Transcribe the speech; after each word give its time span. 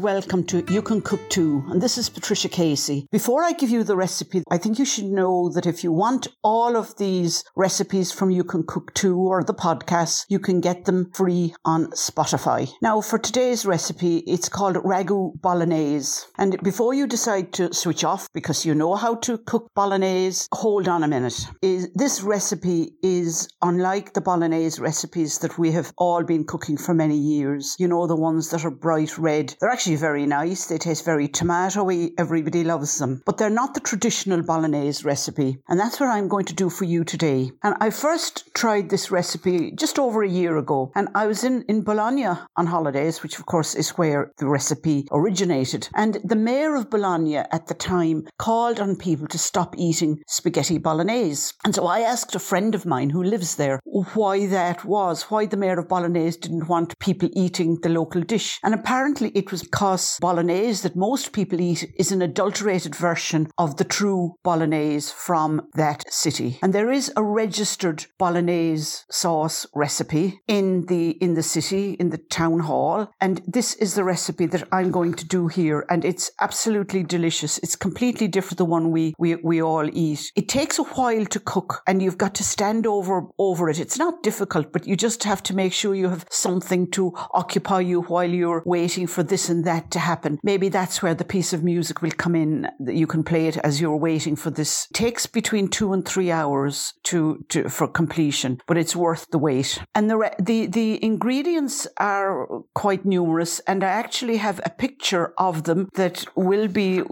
Welcome 0.00 0.44
to 0.44 0.64
You 0.72 0.80
Can 0.80 1.02
Cook 1.02 1.20
Too, 1.28 1.62
and 1.68 1.82
this 1.82 1.98
is 1.98 2.08
Patricia 2.08 2.48
Casey. 2.48 3.06
Before 3.12 3.44
I 3.44 3.52
give 3.52 3.68
you 3.68 3.84
the 3.84 3.98
recipe, 3.98 4.42
I 4.50 4.56
think 4.56 4.78
you 4.78 4.86
should 4.86 5.04
know 5.04 5.50
that 5.50 5.66
if 5.66 5.84
you 5.84 5.92
want 5.92 6.26
all 6.42 6.74
of 6.74 6.96
these 6.96 7.44
recipes 7.54 8.10
from 8.10 8.30
You 8.30 8.42
Can 8.42 8.62
Cook 8.66 8.94
Too 8.94 9.18
or 9.18 9.44
the 9.44 9.52
podcast, 9.52 10.24
you 10.30 10.38
can 10.38 10.62
get 10.62 10.86
them 10.86 11.10
free 11.12 11.54
on 11.66 11.90
Spotify. 11.90 12.70
Now, 12.80 13.02
for 13.02 13.18
today's 13.18 13.66
recipe, 13.66 14.18
it's 14.26 14.48
called 14.48 14.76
Ragu 14.76 15.38
Bolognese. 15.38 16.24
And 16.38 16.58
before 16.62 16.94
you 16.94 17.06
decide 17.06 17.52
to 17.54 17.74
switch 17.74 18.02
off 18.02 18.26
because 18.32 18.64
you 18.64 18.74
know 18.74 18.94
how 18.94 19.16
to 19.16 19.36
cook 19.36 19.68
Bolognese, 19.74 20.48
hold 20.54 20.88
on 20.88 21.04
a 21.04 21.08
minute. 21.08 21.46
Is 21.60 21.90
This 21.94 22.22
recipe 22.22 22.94
is 23.02 23.50
unlike 23.60 24.14
the 24.14 24.22
Bolognese 24.22 24.80
recipes 24.80 25.40
that 25.40 25.58
we 25.58 25.72
have 25.72 25.92
all 25.98 26.24
been 26.24 26.44
cooking 26.44 26.78
for 26.78 26.94
many 26.94 27.18
years. 27.18 27.76
You 27.78 27.86
know, 27.86 28.06
the 28.06 28.16
ones 28.16 28.48
that 28.48 28.64
are 28.64 28.70
bright 28.70 29.18
red. 29.18 29.54
They're 29.60 29.68
actually 29.68 29.89
actually 29.90 30.08
very 30.08 30.26
nice. 30.26 30.66
They 30.66 30.78
taste 30.78 31.04
very 31.04 31.26
tomatoey. 31.26 32.12
Everybody 32.16 32.62
loves 32.62 32.98
them. 32.98 33.22
But 33.26 33.38
they're 33.38 33.50
not 33.50 33.74
the 33.74 33.80
traditional 33.80 34.40
bolognese 34.40 35.04
recipe. 35.04 35.58
And 35.68 35.80
that's 35.80 35.98
what 35.98 36.08
I'm 36.08 36.28
going 36.28 36.44
to 36.44 36.54
do 36.54 36.70
for 36.70 36.84
you 36.84 37.02
today. 37.02 37.50
And 37.64 37.74
I 37.80 37.90
first 37.90 38.54
tried 38.54 38.88
this 38.88 39.10
recipe 39.10 39.72
just 39.72 39.98
over 39.98 40.22
a 40.22 40.28
year 40.28 40.58
ago. 40.58 40.92
And 40.94 41.08
I 41.16 41.26
was 41.26 41.42
in, 41.42 41.64
in 41.68 41.82
Bologna 41.82 42.28
on 42.56 42.66
holidays, 42.66 43.20
which 43.22 43.38
of 43.40 43.46
course 43.46 43.74
is 43.74 43.90
where 43.90 44.30
the 44.38 44.46
recipe 44.46 45.08
originated. 45.10 45.88
And 45.94 46.18
the 46.22 46.36
mayor 46.36 46.76
of 46.76 46.88
Bologna 46.88 47.38
at 47.38 47.66
the 47.66 47.74
time 47.74 48.28
called 48.38 48.78
on 48.78 48.94
people 48.94 49.26
to 49.26 49.38
stop 49.38 49.74
eating 49.76 50.22
spaghetti 50.28 50.78
bolognese. 50.78 51.52
And 51.64 51.74
so 51.74 51.86
I 51.86 52.00
asked 52.00 52.36
a 52.36 52.38
friend 52.38 52.76
of 52.76 52.86
mine 52.86 53.10
who 53.10 53.24
lives 53.24 53.56
there 53.56 53.80
why 54.14 54.46
that 54.46 54.84
was, 54.84 55.24
why 55.30 55.46
the 55.46 55.56
mayor 55.56 55.80
of 55.80 55.88
Bolognese 55.88 56.38
didn't 56.38 56.68
want 56.68 56.98
people 57.00 57.28
eating 57.32 57.78
the 57.82 57.88
local 57.88 58.22
dish. 58.22 58.58
And 58.62 58.72
apparently 58.72 59.30
it 59.34 59.50
was 59.50 59.62
because 59.80 60.18
bolognese 60.20 60.82
that 60.82 60.94
most 60.94 61.32
people 61.32 61.58
eat 61.58 61.90
is 61.96 62.12
an 62.12 62.20
adulterated 62.20 62.94
version 62.94 63.48
of 63.56 63.78
the 63.78 63.84
true 63.84 64.34
bolognese 64.42 65.10
from 65.16 65.66
that 65.72 66.04
city. 66.12 66.58
And 66.62 66.74
there 66.74 66.90
is 66.90 67.10
a 67.16 67.22
registered 67.22 68.04
bolognese 68.18 69.04
sauce 69.10 69.66
recipe 69.74 70.42
in 70.46 70.84
the 70.84 71.12
in 71.12 71.32
the 71.32 71.42
city 71.42 71.94
in 71.94 72.10
the 72.10 72.18
town 72.18 72.58
hall 72.58 73.10
and 73.22 73.40
this 73.46 73.72
is 73.76 73.94
the 73.94 74.04
recipe 74.04 74.44
that 74.48 74.68
I'm 74.70 74.90
going 74.90 75.14
to 75.14 75.26
do 75.26 75.48
here 75.48 75.86
and 75.88 76.04
it's 76.04 76.30
absolutely 76.42 77.02
delicious. 77.02 77.56
It's 77.62 77.74
completely 77.74 78.28
different 78.28 78.58
the 78.58 78.66
one 78.66 78.90
we, 78.90 79.14
we 79.18 79.36
we 79.36 79.62
all 79.62 79.88
eat. 79.90 80.30
It 80.36 80.50
takes 80.50 80.78
a 80.78 80.84
while 80.84 81.24
to 81.24 81.40
cook 81.40 81.80
and 81.86 82.02
you've 82.02 82.18
got 82.18 82.34
to 82.34 82.44
stand 82.44 82.86
over 82.86 83.28
over 83.38 83.70
it. 83.70 83.80
It's 83.80 83.98
not 83.98 84.22
difficult 84.22 84.74
but 84.74 84.86
you 84.86 84.94
just 84.94 85.24
have 85.24 85.42
to 85.44 85.56
make 85.56 85.72
sure 85.72 85.94
you 85.94 86.10
have 86.10 86.26
something 86.28 86.90
to 86.90 87.14
occupy 87.32 87.80
you 87.80 88.02
while 88.02 88.28
you're 88.28 88.62
waiting 88.66 89.06
for 89.06 89.22
this 89.22 89.48
and 89.48 89.64
that 89.64 89.69
that 89.70 89.90
to 89.94 89.98
happen. 89.98 90.38
Maybe 90.42 90.68
that's 90.68 91.02
where 91.02 91.14
the 91.14 91.32
piece 91.34 91.52
of 91.56 91.62
music 91.74 92.02
will 92.02 92.16
come 92.24 92.36
in. 92.44 92.50
That 92.86 92.98
you 93.00 93.06
can 93.06 93.22
play 93.22 93.44
it 93.50 93.56
as 93.68 93.80
you're 93.80 94.04
waiting 94.10 94.36
for 94.36 94.50
this. 94.50 94.86
It 94.90 94.94
takes 95.04 95.26
between 95.26 95.68
two 95.68 95.92
and 95.94 96.02
three 96.12 96.30
hours 96.38 96.74
to, 97.08 97.44
to 97.50 97.68
for 97.68 97.88
completion, 98.00 98.58
but 98.66 98.76
it's 98.76 98.96
worth 98.96 99.24
the 99.30 99.38
wait. 99.38 99.70
And 99.94 100.10
the 100.10 100.18
re- 100.22 100.38
the 100.50 100.58
the 100.66 100.88
ingredients 101.12 101.86
are 101.96 102.46
quite 102.74 103.04
numerous, 103.04 103.60
and 103.66 103.84
I 103.84 103.92
actually 104.02 104.38
have 104.38 104.60
a 104.64 104.70
picture 104.84 105.26
of 105.38 105.64
them 105.64 105.88
that 105.94 106.24
will 106.36 106.68
be 106.68 107.02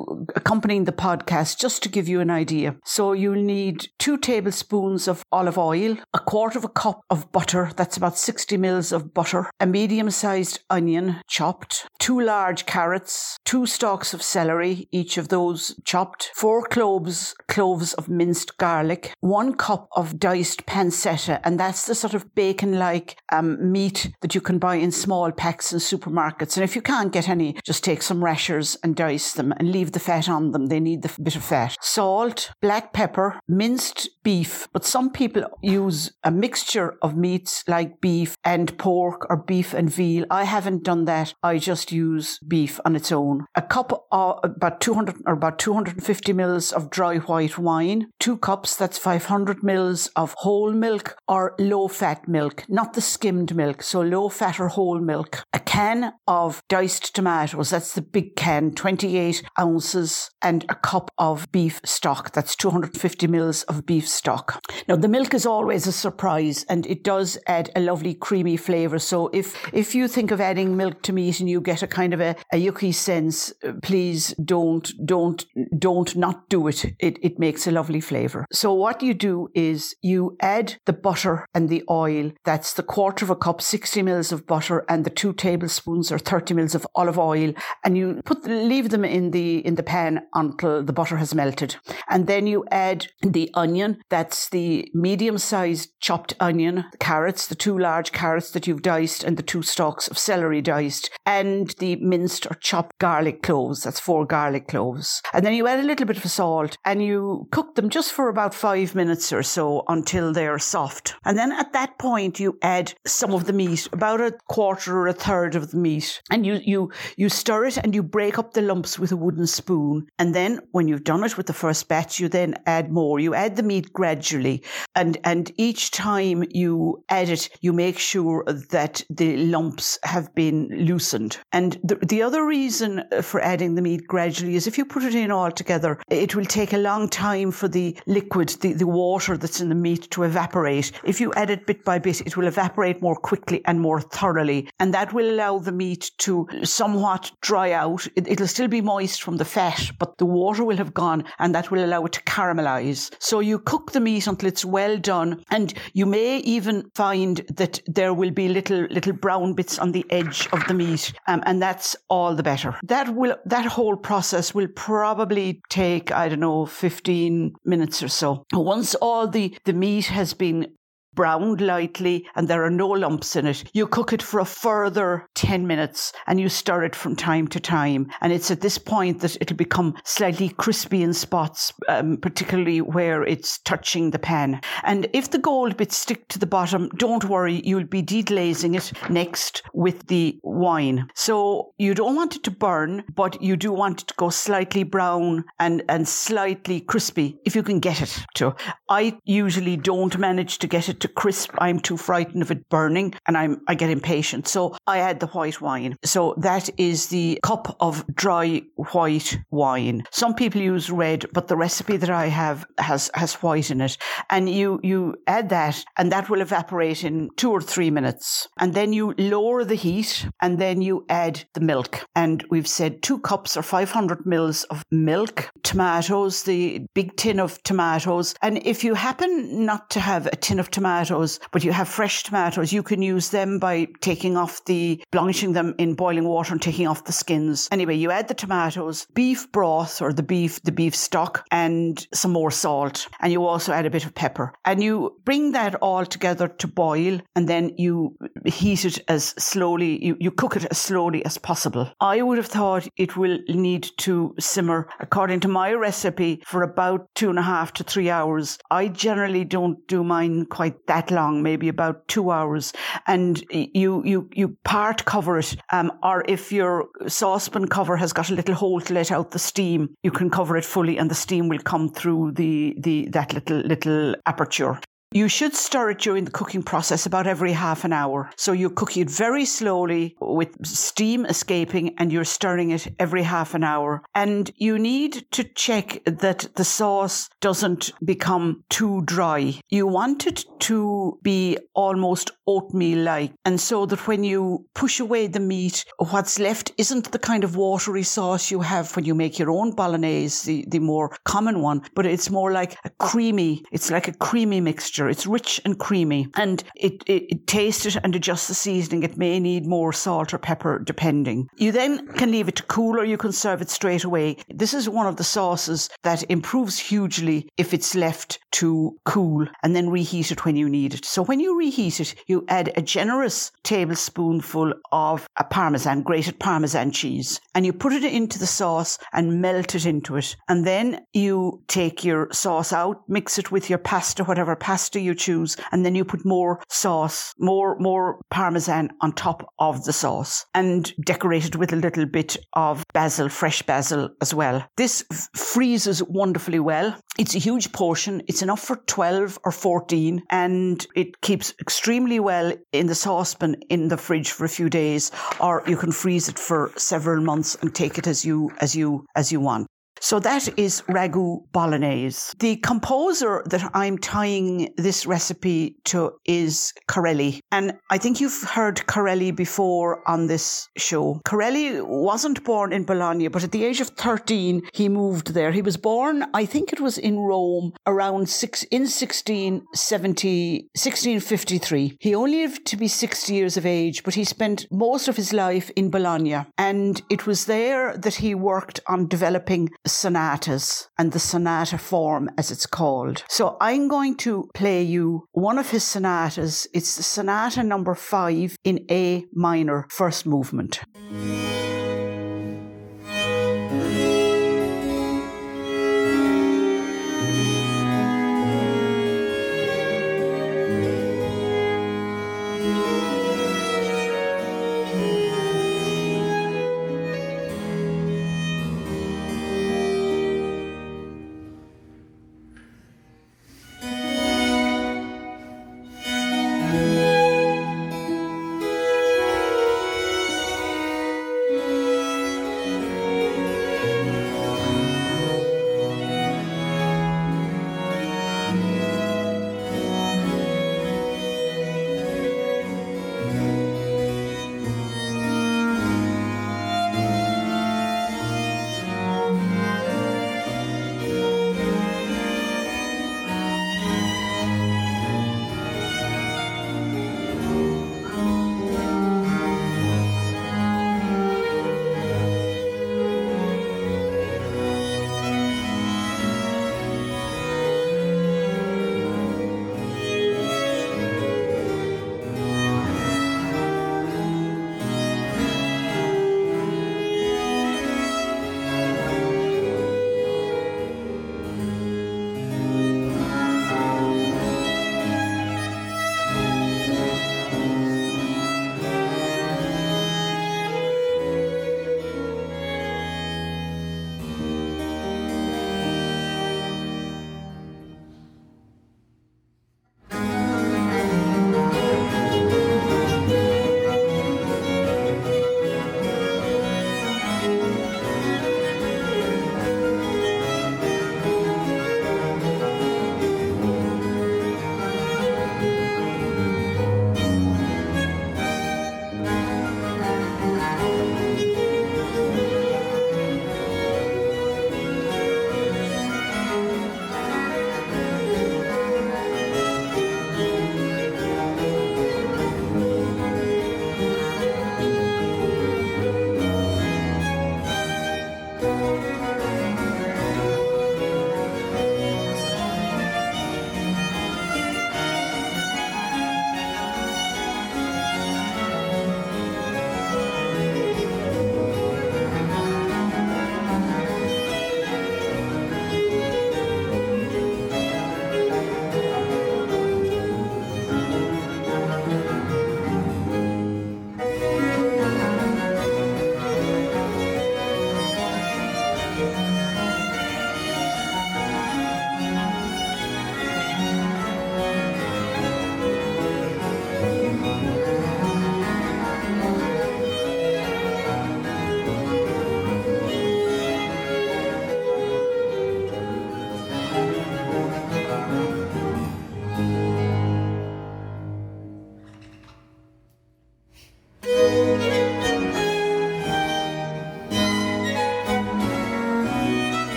accompanying 0.40 0.84
the 0.84 1.00
podcast 1.06 1.60
just 1.64 1.82
to 1.82 1.88
give 1.88 2.08
you 2.08 2.20
an 2.20 2.30
idea. 2.42 2.76
So 2.84 3.12
you'll 3.12 3.46
need 3.58 3.88
two 3.98 4.16
tablespoons 4.18 5.08
of 5.08 5.22
olive 5.30 5.58
oil, 5.58 5.96
a 6.12 6.20
quarter 6.30 6.58
of 6.58 6.64
a 6.64 6.74
cup 6.82 7.00
of 7.10 7.30
butter. 7.32 7.70
That's 7.76 7.96
about 7.96 8.18
sixty 8.18 8.56
mils 8.56 8.92
of 8.92 9.14
butter, 9.14 9.42
a 9.60 9.66
medium-sized 9.66 10.60
onion 10.70 11.16
chopped, 11.28 11.86
two 11.98 12.20
large 12.20 12.47
large 12.48 12.64
carrots, 12.64 13.38
two 13.44 13.66
stalks 13.66 14.14
of 14.14 14.22
celery, 14.22 14.88
each 14.90 15.18
of 15.18 15.28
those 15.28 15.78
chopped, 15.84 16.30
four 16.34 16.62
cloves, 16.62 17.34
cloves 17.46 17.92
of 17.94 18.08
minced 18.08 18.56
garlic, 18.56 19.12
one 19.20 19.52
cup 19.52 19.86
of 19.94 20.18
diced 20.18 20.64
pancetta, 20.64 21.38
and 21.44 21.60
that's 21.60 21.86
the 21.86 21.94
sort 21.94 22.14
of 22.14 22.34
bacon-like 22.34 23.18
um, 23.30 23.70
meat 23.70 24.10
that 24.22 24.34
you 24.34 24.40
can 24.40 24.58
buy 24.58 24.76
in 24.76 24.90
small 24.90 25.30
packs 25.30 25.74
in 25.74 25.78
supermarkets. 25.78 26.56
And 26.56 26.64
if 26.64 26.74
you 26.74 26.80
can't 26.80 27.12
get 27.12 27.28
any, 27.28 27.54
just 27.66 27.84
take 27.84 28.00
some 28.00 28.24
rashers 28.24 28.78
and 28.82 28.96
dice 28.96 29.34
them 29.34 29.52
and 29.58 29.70
leave 29.70 29.92
the 29.92 30.00
fat 30.00 30.26
on 30.26 30.52
them. 30.52 30.68
They 30.68 30.80
need 30.80 31.02
the 31.02 31.12
bit 31.22 31.36
of 31.36 31.44
fat. 31.44 31.76
Salt, 31.82 32.52
black 32.62 32.94
pepper, 32.94 33.40
minced 33.46 34.08
beef, 34.22 34.68
but 34.72 34.86
some 34.86 35.10
people 35.10 35.44
use 35.62 36.12
a 36.24 36.30
mixture 36.30 36.96
of 37.02 37.14
meats 37.14 37.62
like 37.68 38.00
beef 38.00 38.36
and 38.42 38.78
pork 38.78 39.26
or 39.28 39.36
beef 39.36 39.74
and 39.74 39.92
veal. 39.92 40.24
I 40.30 40.44
haven't 40.44 40.82
done 40.84 41.04
that. 41.04 41.34
I 41.42 41.58
just 41.58 41.92
use 41.92 42.37
beef 42.46 42.80
on 42.84 42.96
its 42.96 43.12
own, 43.12 43.46
a 43.54 43.62
cup 43.62 44.06
of 44.10 44.40
about 44.42 44.80
200 44.80 45.16
or 45.26 45.34
about 45.34 45.58
250 45.58 46.32
mils 46.32 46.72
of 46.72 46.90
dry 46.90 47.18
white 47.18 47.58
wine, 47.58 48.10
two 48.18 48.36
cups, 48.36 48.76
that's 48.76 48.98
500 48.98 49.62
mils 49.62 50.08
of 50.16 50.34
whole 50.38 50.72
milk 50.72 51.16
or 51.26 51.54
low 51.58 51.88
fat 51.88 52.28
milk, 52.28 52.64
not 52.68 52.94
the 52.94 53.00
skimmed 53.00 53.54
milk, 53.54 53.82
so 53.82 54.00
low 54.00 54.28
fat 54.28 54.60
or 54.60 54.68
whole 54.68 55.00
milk, 55.00 55.44
a 55.52 55.58
can 55.58 56.12
of 56.26 56.62
diced 56.68 57.14
tomatoes, 57.14 57.70
that's 57.70 57.94
the 57.94 58.02
big 58.02 58.36
can, 58.36 58.72
28 58.72 59.42
ounces, 59.58 60.30
and 60.42 60.64
a 60.68 60.74
cup 60.74 61.10
of 61.18 61.50
beef 61.52 61.80
stock, 61.84 62.32
that's 62.32 62.56
250 62.56 63.26
mils 63.26 63.62
of 63.64 63.86
beef 63.86 64.08
stock. 64.08 64.62
Now, 64.88 64.96
the 64.96 65.08
milk 65.08 65.34
is 65.34 65.46
always 65.46 65.86
a 65.86 65.92
surprise 65.92 66.64
and 66.68 66.86
it 66.86 67.04
does 67.04 67.38
add 67.46 67.70
a 67.74 67.80
lovely 67.80 68.14
creamy 68.14 68.56
flavour. 68.56 68.98
So 68.98 69.28
if, 69.28 69.56
if 69.72 69.94
you 69.94 70.08
think 70.08 70.30
of 70.30 70.40
adding 70.40 70.76
milk 70.76 71.02
to 71.02 71.12
meat 71.12 71.40
and 71.40 71.48
you 71.48 71.60
get 71.60 71.82
a 71.82 71.86
kind 71.86 72.14
of 72.14 72.20
a, 72.20 72.27
a 72.52 72.56
yucky 72.56 72.94
sense, 72.94 73.52
uh, 73.64 73.72
please 73.82 74.34
don't, 74.44 74.92
don't, 75.04 75.44
don't 75.78 76.16
not 76.16 76.48
do 76.48 76.68
it. 76.68 76.84
It, 76.98 77.18
it 77.22 77.38
makes 77.38 77.66
a 77.66 77.70
lovely 77.70 78.00
flavour. 78.00 78.46
So 78.52 78.72
what 78.72 79.02
you 79.02 79.14
do 79.14 79.48
is 79.54 79.94
you 80.02 80.36
add 80.40 80.76
the 80.86 80.92
butter 80.92 81.46
and 81.54 81.68
the 81.68 81.84
oil. 81.90 82.32
That's 82.44 82.74
the 82.74 82.82
quarter 82.82 83.24
of 83.24 83.30
a 83.30 83.36
cup, 83.36 83.60
60 83.60 84.02
mils 84.02 84.32
of 84.32 84.46
butter 84.46 84.84
and 84.88 85.04
the 85.04 85.10
two 85.10 85.32
tablespoons 85.32 86.10
or 86.12 86.18
30 86.18 86.54
mils 86.54 86.74
of 86.74 86.86
olive 86.94 87.18
oil. 87.18 87.52
And 87.84 87.96
you 87.96 88.20
put, 88.24 88.44
leave 88.44 88.90
them 88.90 89.04
in 89.04 89.30
the, 89.30 89.64
in 89.66 89.74
the 89.76 89.82
pan 89.82 90.26
until 90.34 90.82
the 90.82 90.92
butter 90.92 91.16
has 91.16 91.34
melted. 91.34 91.76
And 92.08 92.26
then 92.26 92.46
you 92.46 92.64
add 92.70 93.06
the 93.22 93.50
onion. 93.54 93.98
That's 94.10 94.48
the 94.48 94.90
medium 94.94 95.38
sized 95.38 95.90
chopped 96.00 96.34
onion, 96.40 96.84
the 96.92 96.98
carrots, 96.98 97.46
the 97.46 97.54
two 97.54 97.78
large 97.78 98.12
carrots 98.12 98.50
that 98.52 98.66
you've 98.66 98.82
diced 98.82 99.24
and 99.24 99.36
the 99.36 99.42
two 99.42 99.62
stalks 99.62 100.08
of 100.08 100.18
celery 100.18 100.60
diced 100.60 101.10
and 101.26 101.70
the 101.78 101.96
or 102.26 102.54
chopped 102.60 102.98
garlic 102.98 103.42
cloves. 103.42 103.82
That's 103.82 104.00
four 104.00 104.26
garlic 104.26 104.68
cloves. 104.68 105.22
And 105.32 105.44
then 105.44 105.54
you 105.54 105.66
add 105.66 105.80
a 105.80 105.86
little 105.86 106.06
bit 106.06 106.16
of 106.16 106.30
salt 106.30 106.76
and 106.84 107.02
you 107.02 107.48
cook 107.52 107.74
them 107.74 107.90
just 107.90 108.12
for 108.12 108.28
about 108.28 108.54
five 108.54 108.94
minutes 108.94 109.32
or 109.32 109.42
so 109.42 109.84
until 109.88 110.32
they're 110.32 110.58
soft. 110.58 111.14
And 111.24 111.38
then 111.38 111.52
at 111.52 111.72
that 111.72 111.98
point, 111.98 112.40
you 112.40 112.58
add 112.62 112.94
some 113.06 113.32
of 113.32 113.44
the 113.44 113.52
meat, 113.52 113.88
about 113.92 114.20
a 114.20 114.36
quarter 114.48 114.98
or 114.98 115.08
a 115.08 115.12
third 115.12 115.54
of 115.54 115.70
the 115.70 115.76
meat. 115.76 116.20
And 116.30 116.44
you, 116.44 116.60
you, 116.64 116.90
you 117.16 117.28
stir 117.28 117.66
it 117.66 117.76
and 117.76 117.94
you 117.94 118.02
break 118.02 118.38
up 118.38 118.54
the 118.54 118.62
lumps 118.62 118.98
with 118.98 119.12
a 119.12 119.16
wooden 119.16 119.46
spoon. 119.46 120.06
And 120.18 120.34
then 120.34 120.60
when 120.72 120.88
you've 120.88 121.04
done 121.04 121.24
it 121.24 121.36
with 121.36 121.46
the 121.46 121.52
first 121.52 121.88
batch, 121.88 122.18
you 122.18 122.28
then 122.28 122.56
add 122.66 122.90
more. 122.90 123.20
You 123.20 123.34
add 123.34 123.56
the 123.56 123.62
meat 123.62 123.92
gradually. 123.92 124.62
And, 124.94 125.18
and 125.24 125.50
each 125.56 125.90
time 125.90 126.44
you 126.50 127.04
add 127.08 127.28
it, 127.28 127.48
you 127.60 127.72
make 127.72 127.98
sure 127.98 128.44
that 128.70 129.02
the 129.10 129.36
lumps 129.36 129.98
have 130.04 130.34
been 130.34 130.68
loosened. 130.68 131.38
And 131.52 131.78
the, 131.82 131.96
the 132.02 132.22
other 132.22 132.44
reason 132.44 133.04
for 133.22 133.40
adding 133.40 133.74
the 133.74 133.82
meat 133.82 134.06
gradually 134.06 134.56
is 134.56 134.66
if 134.66 134.78
you 134.78 134.84
put 134.84 135.04
it 135.04 135.14
in 135.14 135.30
all 135.30 135.50
together, 135.50 135.98
it 136.08 136.34
will 136.34 136.44
take 136.44 136.72
a 136.72 136.78
long 136.78 137.08
time 137.08 137.50
for 137.50 137.68
the 137.68 137.96
liquid, 138.06 138.48
the, 138.60 138.72
the 138.72 138.86
water 138.86 139.36
that's 139.36 139.60
in 139.60 139.68
the 139.68 139.74
meat 139.74 140.10
to 140.10 140.22
evaporate. 140.22 140.92
If 141.04 141.20
you 141.20 141.32
add 141.34 141.50
it 141.50 141.66
bit 141.66 141.84
by 141.84 141.98
bit, 141.98 142.20
it 142.22 142.36
will 142.36 142.46
evaporate 142.46 143.02
more 143.02 143.16
quickly 143.16 143.62
and 143.66 143.80
more 143.80 144.00
thoroughly. 144.00 144.68
And 144.78 144.94
that 144.94 145.12
will 145.12 145.30
allow 145.30 145.58
the 145.58 145.72
meat 145.72 146.10
to 146.18 146.48
somewhat 146.62 147.30
dry 147.40 147.72
out. 147.72 148.06
It, 148.16 148.28
it'll 148.28 148.46
still 148.46 148.68
be 148.68 148.80
moist 148.80 149.22
from 149.22 149.36
the 149.36 149.44
fat, 149.44 149.90
but 149.98 150.18
the 150.18 150.26
water 150.26 150.64
will 150.64 150.76
have 150.76 150.94
gone 150.94 151.24
and 151.38 151.54
that 151.54 151.70
will 151.70 151.84
allow 151.84 152.04
it 152.04 152.12
to 152.12 152.22
caramelize. 152.22 153.10
So 153.18 153.40
you 153.40 153.58
cook 153.58 153.92
the 153.92 154.00
meat 154.00 154.26
until 154.26 154.48
it's 154.48 154.64
well 154.64 154.98
done. 154.98 155.44
And 155.50 155.74
you 155.92 156.06
may 156.06 156.38
even 156.38 156.90
find 156.94 157.38
that 157.54 157.80
there 157.86 158.14
will 158.14 158.30
be 158.30 158.48
little, 158.48 158.86
little 158.90 159.12
brown 159.12 159.54
bits 159.54 159.78
on 159.78 159.92
the 159.92 160.04
edge 160.10 160.48
of 160.52 160.66
the 160.66 160.74
meat. 160.74 161.12
Um, 161.26 161.42
and 161.46 161.60
that's 161.60 161.87
all 162.08 162.34
the 162.34 162.42
better. 162.42 162.76
That 162.84 163.14
will, 163.14 163.36
that 163.44 163.66
whole 163.66 163.96
process 163.96 164.54
will 164.54 164.68
probably 164.68 165.60
take, 165.68 166.12
I 166.12 166.28
don't 166.28 166.40
know, 166.40 166.66
15 166.66 167.54
minutes 167.64 168.02
or 168.02 168.08
so. 168.08 168.44
Once 168.52 168.94
all 168.96 169.28
the, 169.28 169.56
the 169.64 169.72
meat 169.72 170.06
has 170.06 170.34
been 170.34 170.72
browned 171.18 171.60
lightly 171.60 172.24
and 172.36 172.46
there 172.46 172.64
are 172.64 172.70
no 172.70 172.86
lumps 172.86 173.34
in 173.34 173.44
it. 173.44 173.64
You 173.72 173.88
cook 173.88 174.12
it 174.12 174.22
for 174.22 174.38
a 174.38 174.44
further 174.44 175.26
10 175.34 175.66
minutes 175.66 176.12
and 176.28 176.38
you 176.38 176.48
stir 176.48 176.84
it 176.84 176.94
from 176.94 177.16
time 177.16 177.48
to 177.48 177.58
time. 177.58 178.06
And 178.20 178.32
it's 178.32 178.52
at 178.52 178.60
this 178.60 178.78
point 178.78 179.20
that 179.22 179.36
it'll 179.40 179.56
become 179.56 179.96
slightly 180.04 180.50
crispy 180.50 181.02
in 181.02 181.12
spots, 181.12 181.72
um, 181.88 182.18
particularly 182.18 182.82
where 182.82 183.24
it's 183.24 183.58
touching 183.58 184.12
the 184.12 184.20
pan. 184.20 184.60
And 184.84 185.08
if 185.12 185.32
the 185.32 185.40
gold 185.40 185.76
bits 185.76 185.96
stick 185.96 186.28
to 186.28 186.38
the 186.38 186.46
bottom, 186.46 186.88
don't 186.90 187.24
worry, 187.24 187.62
you'll 187.64 187.82
be 187.82 188.00
deglazing 188.00 188.76
it 188.76 188.92
next 189.10 189.62
with 189.74 190.06
the 190.06 190.38
wine. 190.44 191.08
So 191.16 191.74
you 191.78 191.94
don't 191.94 192.14
want 192.14 192.36
it 192.36 192.44
to 192.44 192.52
burn, 192.52 193.02
but 193.12 193.42
you 193.42 193.56
do 193.56 193.72
want 193.72 194.02
it 194.02 194.06
to 194.06 194.14
go 194.14 194.30
slightly 194.30 194.84
brown 194.84 195.46
and, 195.58 195.82
and 195.88 196.06
slightly 196.06 196.80
crispy 196.80 197.40
if 197.44 197.56
you 197.56 197.64
can 197.64 197.80
get 197.80 198.02
it 198.02 198.24
to. 198.34 198.54
I 198.88 199.18
usually 199.24 199.76
don't 199.76 200.16
manage 200.18 200.58
to 200.58 200.66
get 200.66 200.88
it 200.88 201.00
to 201.00 201.08
crisp. 201.08 201.50
I'm 201.58 201.80
too 201.80 201.96
frightened 201.96 202.42
of 202.42 202.50
it 202.50 202.68
burning 202.68 203.14
and 203.26 203.36
I'm, 203.36 203.60
I 203.68 203.74
get 203.74 203.90
impatient. 203.90 204.48
So 204.48 204.76
I 204.86 204.98
add 204.98 205.20
the 205.20 205.26
white 205.28 205.60
wine. 205.60 205.96
So 206.04 206.34
that 206.38 206.70
is 206.78 207.08
the 207.08 207.38
cup 207.42 207.76
of 207.80 208.04
dry 208.14 208.62
white 208.76 209.38
wine. 209.50 210.04
Some 210.10 210.34
people 210.34 210.60
use 210.60 210.90
red, 210.90 211.26
but 211.32 211.48
the 211.48 211.56
recipe 211.56 211.96
that 211.96 212.10
I 212.10 212.26
have 212.26 212.66
has, 212.78 213.10
has 213.14 213.34
white 213.34 213.70
in 213.70 213.80
it. 213.80 213.98
And 214.30 214.48
you, 214.48 214.80
you 214.82 215.16
add 215.26 215.50
that 215.50 215.84
and 215.96 216.10
that 216.12 216.30
will 216.30 216.40
evaporate 216.40 217.04
in 217.04 217.30
two 217.36 217.50
or 217.50 217.60
three 217.60 217.90
minutes. 217.90 218.48
And 218.58 218.74
then 218.74 218.92
you 218.92 219.14
lower 219.18 219.64
the 219.64 219.74
heat 219.74 220.26
and 220.40 220.58
then 220.58 220.80
you 220.80 221.04
add 221.08 221.44
the 221.54 221.60
milk. 221.60 222.04
And 222.14 222.44
we've 222.50 222.68
said 222.68 223.02
two 223.02 223.18
cups 223.18 223.56
or 223.56 223.62
500 223.62 224.24
mils 224.26 224.64
of 224.64 224.82
milk, 224.90 225.50
tomatoes, 225.62 226.42
the 226.44 226.86
big 226.94 227.16
tin 227.16 227.40
of 227.40 227.62
tomatoes. 227.62 228.34
And 228.42 228.58
if 228.64 228.77
you 228.84 228.94
happen 228.94 229.64
not 229.64 229.90
to 229.90 230.00
have 230.00 230.26
a 230.26 230.36
tin 230.36 230.58
of 230.58 230.70
tomatoes, 230.70 231.40
but 231.52 231.64
you 231.64 231.72
have 231.72 231.88
fresh 231.88 232.22
tomatoes, 232.22 232.72
you 232.72 232.82
can 232.82 233.02
use 233.02 233.30
them 233.30 233.58
by 233.58 233.86
taking 234.00 234.36
off 234.36 234.64
the, 234.64 235.02
blanching 235.10 235.52
them 235.52 235.74
in 235.78 235.94
boiling 235.94 236.26
water 236.26 236.52
and 236.52 236.62
taking 236.62 236.86
off 236.86 237.04
the 237.04 237.12
skins. 237.12 237.68
Anyway, 237.70 237.96
you 237.96 238.10
add 238.10 238.28
the 238.28 238.34
tomatoes, 238.34 239.06
beef 239.14 239.50
broth 239.52 240.02
or 240.02 240.12
the 240.12 240.22
beef, 240.22 240.62
the 240.62 240.72
beef 240.72 240.94
stock 240.94 241.46
and 241.50 242.06
some 242.12 242.32
more 242.32 242.50
salt. 242.50 243.08
And 243.20 243.32
you 243.32 243.44
also 243.44 243.72
add 243.72 243.86
a 243.86 243.90
bit 243.90 244.04
of 244.04 244.14
pepper 244.14 244.52
and 244.64 244.82
you 244.82 245.16
bring 245.24 245.52
that 245.52 245.74
all 245.76 246.04
together 246.04 246.48
to 246.48 246.66
boil 246.66 247.20
and 247.34 247.48
then 247.48 247.72
you 247.76 248.16
heat 248.44 248.84
it 248.84 248.98
as 249.08 249.34
slowly, 249.38 250.04
you, 250.04 250.16
you 250.20 250.30
cook 250.30 250.56
it 250.56 250.66
as 250.70 250.78
slowly 250.78 251.24
as 251.24 251.38
possible. 251.38 251.90
I 252.00 252.22
would 252.22 252.38
have 252.38 252.46
thought 252.46 252.88
it 252.96 253.16
will 253.16 253.38
need 253.48 253.88
to 253.98 254.34
simmer 254.38 254.88
according 255.00 255.40
to 255.40 255.48
my 255.48 255.72
recipe 255.72 256.42
for 256.46 256.62
about 256.62 257.08
two 257.14 257.30
and 257.30 257.38
a 257.38 257.42
half 257.42 257.72
to 257.74 257.84
three 257.84 258.10
hours. 258.10 258.58
I 258.70 258.88
generally 258.88 259.44
don't 259.44 259.86
do 259.86 260.04
mine 260.04 260.46
quite 260.46 260.86
that 260.86 261.10
long, 261.10 261.42
maybe 261.42 261.68
about 261.68 262.06
two 262.08 262.30
hours. 262.30 262.72
And 263.06 263.42
you, 263.50 264.02
you, 264.04 264.28
you 264.34 264.56
part 264.64 265.04
cover 265.04 265.38
it. 265.38 265.56
Um, 265.72 265.92
or 266.02 266.24
if 266.28 266.52
your 266.52 266.88
saucepan 267.06 267.68
cover 267.68 267.96
has 267.96 268.12
got 268.12 268.30
a 268.30 268.34
little 268.34 268.54
hole 268.54 268.80
to 268.80 268.94
let 268.94 269.10
out 269.10 269.30
the 269.30 269.38
steam, 269.38 269.94
you 270.02 270.10
can 270.10 270.30
cover 270.30 270.56
it 270.56 270.64
fully 270.64 270.98
and 270.98 271.10
the 271.10 271.14
steam 271.14 271.48
will 271.48 271.58
come 271.58 271.88
through 271.88 272.32
the, 272.32 272.76
the, 272.78 273.08
that 273.08 273.32
little, 273.32 273.58
little 273.58 274.14
aperture. 274.26 274.80
You 275.10 275.26
should 275.28 275.54
stir 275.56 275.92
it 275.92 276.00
during 276.00 276.26
the 276.26 276.30
cooking 276.30 276.62
process 276.62 277.06
about 277.06 277.26
every 277.26 277.52
half 277.52 277.82
an 277.84 277.94
hour. 277.94 278.30
So 278.36 278.52
you're 278.52 278.68
cooking 278.68 279.02
it 279.02 279.10
very 279.10 279.46
slowly 279.46 280.16
with 280.20 280.66
steam 280.66 281.24
escaping 281.24 281.94
and 281.96 282.12
you're 282.12 282.24
stirring 282.24 282.72
it 282.72 282.88
every 282.98 283.22
half 283.22 283.54
an 283.54 283.64
hour. 283.64 284.02
And 284.14 284.50
you 284.56 284.78
need 284.78 285.24
to 285.32 285.44
check 285.44 286.02
that 286.04 286.48
the 286.56 286.64
sauce 286.64 287.30
doesn't 287.40 287.92
become 288.04 288.64
too 288.68 289.00
dry. 289.06 289.58
You 289.70 289.86
want 289.86 290.26
it 290.26 290.44
to 290.60 291.18
be 291.22 291.56
almost 291.74 292.32
oatmeal 292.46 292.98
like. 292.98 293.32
And 293.46 293.58
so 293.58 293.86
that 293.86 294.06
when 294.06 294.24
you 294.24 294.66
push 294.74 295.00
away 295.00 295.26
the 295.26 295.40
meat, 295.40 295.86
what's 295.96 296.38
left 296.38 296.72
isn't 296.76 297.12
the 297.12 297.18
kind 297.18 297.44
of 297.44 297.56
watery 297.56 298.02
sauce 298.02 298.50
you 298.50 298.60
have 298.60 298.94
when 298.94 299.06
you 299.06 299.14
make 299.14 299.38
your 299.38 299.50
own 299.50 299.74
bolognese, 299.74 300.44
the, 300.46 300.68
the 300.68 300.80
more 300.80 301.16
common 301.24 301.62
one, 301.62 301.80
but 301.94 302.04
it's 302.04 302.30
more 302.30 302.52
like 302.52 302.76
a 302.84 302.90
creamy, 302.90 303.62
it's 303.72 303.90
like 303.90 304.06
a 304.08 304.12
creamy 304.12 304.60
mixture 304.60 304.97
texture. 304.98 305.08
It's 305.08 305.26
rich 305.26 305.60
and 305.64 305.78
creamy, 305.78 306.28
and 306.36 306.62
it, 306.74 307.02
it, 307.06 307.24
it 307.30 307.46
tastes 307.46 307.86
it 307.86 307.96
and 308.02 308.14
adjusts 308.14 308.48
the 308.48 308.54
seasoning. 308.54 309.02
It 309.02 309.16
may 309.16 309.40
need 309.40 309.66
more 309.66 309.92
salt 309.92 310.34
or 310.34 310.38
pepper, 310.38 310.78
depending. 310.78 311.48
You 311.56 311.72
then 311.72 312.06
can 312.14 312.30
leave 312.30 312.48
it 312.48 312.56
to 312.56 312.62
cool, 312.64 312.98
or 312.98 313.04
you 313.04 313.16
can 313.16 313.32
serve 313.32 313.62
it 313.62 313.70
straight 313.70 314.04
away. 314.04 314.36
This 314.48 314.74
is 314.74 314.88
one 314.88 315.06
of 315.06 315.16
the 315.16 315.24
sauces 315.24 315.88
that 316.02 316.24
improves 316.28 316.78
hugely 316.78 317.48
if 317.56 317.72
it's 317.72 317.94
left 317.94 318.38
to 318.52 318.96
cool 319.04 319.46
and 319.62 319.74
then 319.74 319.90
reheat 319.90 320.30
it 320.30 320.44
when 320.44 320.56
you 320.56 320.68
need 320.68 320.94
it. 320.94 321.04
So 321.04 321.22
when 321.22 321.40
you 321.40 321.58
reheat 321.58 322.00
it, 322.00 322.14
you 322.26 322.44
add 322.48 322.72
a 322.76 322.82
generous 322.82 323.52
tablespoonful 323.62 324.72
of 324.92 325.28
a 325.36 325.44
parmesan, 325.44 326.02
grated 326.02 326.38
parmesan 326.40 326.90
cheese, 326.90 327.40
and 327.54 327.64
you 327.64 327.72
put 327.72 327.92
it 327.92 328.04
into 328.04 328.38
the 328.38 328.46
sauce 328.46 328.98
and 329.12 329.40
melt 329.40 329.74
it 329.74 329.86
into 329.86 330.16
it. 330.16 330.36
And 330.48 330.66
then 330.66 331.06
you 331.12 331.62
take 331.68 332.04
your 332.04 332.28
sauce 332.32 332.72
out, 332.72 333.02
mix 333.08 333.38
it 333.38 333.52
with 333.52 333.68
your 333.68 333.78
pasta, 333.78 334.24
whatever 334.24 334.56
pasta 334.56 334.87
pasta 334.88 335.00
you 335.00 335.14
choose, 335.14 335.56
and 335.70 335.84
then 335.84 335.94
you 335.94 336.04
put 336.04 336.24
more 336.24 336.60
sauce, 336.68 337.34
more 337.38 337.76
more 337.78 338.20
parmesan 338.30 338.90
on 339.02 339.12
top 339.12 339.46
of 339.58 339.84
the 339.84 339.92
sauce, 339.92 340.46
and 340.54 340.94
decorate 341.04 341.44
it 341.44 341.56
with 341.56 341.72
a 341.72 341.76
little 341.76 342.06
bit 342.06 342.38
of 342.54 342.82
basil, 342.94 343.28
fresh 343.28 343.60
basil 343.62 344.08
as 344.22 344.32
well. 344.32 344.64
This 344.78 345.04
f- 345.10 345.28
freezes 345.34 346.02
wonderfully 346.02 346.58
well. 346.58 346.96
It's 347.18 347.34
a 347.34 347.38
huge 347.38 347.70
portion. 347.72 348.22
It's 348.28 348.42
enough 348.42 348.60
for 348.60 348.76
12 348.86 349.38
or 349.44 349.52
14, 349.52 350.22
and 350.30 350.86
it 350.96 351.20
keeps 351.20 351.52
extremely 351.60 352.18
well 352.20 352.54
in 352.72 352.86
the 352.86 352.94
saucepan 352.94 353.56
in 353.68 353.88
the 353.88 353.98
fridge 353.98 354.30
for 354.30 354.46
a 354.46 354.56
few 354.58 354.70
days, 354.70 355.10
or 355.38 355.62
you 355.66 355.76
can 355.76 355.92
freeze 355.92 356.28
it 356.30 356.38
for 356.38 356.70
several 356.76 357.22
months 357.22 357.56
and 357.60 357.74
take 357.74 357.98
it 357.98 358.06
as 358.06 358.24
you 358.24 358.50
as 358.60 358.74
you 358.74 359.04
as 359.14 359.30
you 359.32 359.40
want. 359.40 359.66
So 360.00 360.20
that 360.20 360.48
is 360.58 360.82
ragu 360.88 361.42
bolognese. 361.52 362.34
The 362.38 362.56
composer 362.56 363.42
that 363.46 363.70
I'm 363.74 363.98
tying 363.98 364.72
this 364.76 365.06
recipe 365.06 365.76
to 365.84 366.12
is 366.24 366.72
Corelli. 366.86 367.40
And 367.52 367.74
I 367.90 367.98
think 367.98 368.20
you've 368.20 368.42
heard 368.42 368.86
Corelli 368.86 369.30
before 369.30 370.08
on 370.08 370.26
this 370.26 370.68
show. 370.76 371.20
Corelli 371.24 371.80
wasn't 371.80 372.44
born 372.44 372.72
in 372.72 372.84
Bologna, 372.84 373.28
but 373.28 373.44
at 373.44 373.52
the 373.52 373.64
age 373.64 373.80
of 373.80 373.88
13, 373.90 374.62
he 374.72 374.88
moved 374.88 375.34
there. 375.34 375.52
He 375.52 375.62
was 375.62 375.76
born, 375.76 376.24
I 376.34 376.44
think 376.44 376.72
it 376.72 376.80
was 376.80 376.98
in 376.98 377.18
Rome 377.18 377.72
around 377.86 378.28
six, 378.28 378.62
in 378.64 378.82
1670, 378.82 380.68
1653. 380.74 381.96
He 382.00 382.14
only 382.14 382.38
lived 382.42 382.66
to 382.66 382.76
be 382.76 382.88
60 382.88 383.34
years 383.34 383.56
of 383.56 383.66
age, 383.66 384.04
but 384.04 384.14
he 384.14 384.24
spent 384.24 384.66
most 384.70 385.08
of 385.08 385.16
his 385.16 385.32
life 385.32 385.70
in 385.76 385.90
Bologna. 385.90 386.46
And 386.56 387.02
it 387.10 387.26
was 387.26 387.46
there 387.46 387.96
that 387.96 388.16
he 388.16 388.34
worked 388.34 388.80
on 388.86 389.08
developing 389.08 389.70
sonatas 389.88 390.88
and 390.98 391.12
the 391.12 391.18
sonata 391.18 391.78
form 391.78 392.30
as 392.36 392.50
it's 392.50 392.66
called. 392.66 393.24
So 393.28 393.56
I'm 393.60 393.88
going 393.88 394.16
to 394.18 394.48
play 394.54 394.82
you 394.82 395.26
one 395.32 395.58
of 395.58 395.70
his 395.70 395.84
sonatas. 395.84 396.66
It's 396.72 396.96
the 396.96 397.02
sonata 397.02 397.62
number 397.62 397.94
five 397.94 398.56
in 398.64 398.84
A 398.90 399.24
minor, 399.32 399.86
first 399.90 400.26
movement. 400.26 400.80